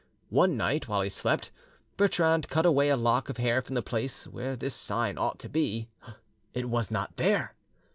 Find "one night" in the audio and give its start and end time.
0.31-0.87